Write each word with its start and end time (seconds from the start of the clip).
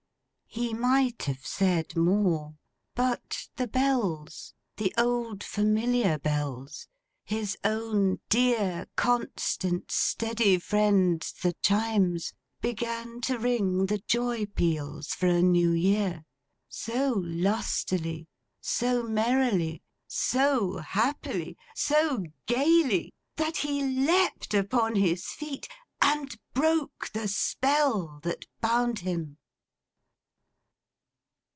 He 0.53 0.73
might 0.73 1.23
have 1.23 1.45
said 1.47 1.95
more; 1.95 2.57
but, 2.93 3.47
the 3.55 3.67
Bells, 3.67 4.53
the 4.75 4.93
old 4.97 5.45
familiar 5.45 6.19
Bells, 6.19 6.89
his 7.23 7.57
own 7.63 8.19
dear, 8.27 8.87
constant, 8.97 9.91
steady 9.93 10.59
friends, 10.59 11.31
the 11.41 11.53
Chimes, 11.63 12.33
began 12.59 13.21
to 13.21 13.39
ring 13.39 13.85
the 13.85 13.99
joy 13.99 14.45
peals 14.45 15.13
for 15.13 15.27
a 15.27 15.41
New 15.41 15.71
Year: 15.71 16.25
so 16.67 17.13
lustily, 17.25 18.27
so 18.59 19.03
merrily, 19.03 19.81
so 20.09 20.79
happily, 20.79 21.55
so 21.75 22.25
gaily, 22.45 23.13
that 23.37 23.55
he 23.55 23.83
leapt 24.05 24.53
upon 24.53 24.95
his 24.97 25.25
feet, 25.27 25.69
and 26.01 26.37
broke 26.53 27.09
the 27.13 27.29
spell 27.29 28.19
that 28.23 28.43
bound 28.59 28.99
him. 28.99 29.37